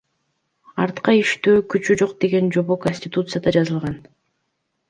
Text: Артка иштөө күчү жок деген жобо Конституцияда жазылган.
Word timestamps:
Артка 0.85 1.13
иштөө 1.17 1.59
күчү 1.75 1.97
жок 2.03 2.17
деген 2.25 2.51
жобо 2.57 2.81
Конституцияда 2.87 3.55
жазылган. 3.59 4.01